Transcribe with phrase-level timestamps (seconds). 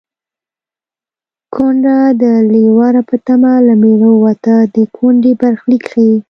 [1.53, 6.15] کونډه د لېوره په تمه له مېړه ووته د کونډې برخلیک ښيي